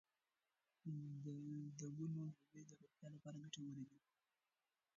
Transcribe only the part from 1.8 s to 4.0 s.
ونو میوې د روغتیا لپاره ګټورې دي.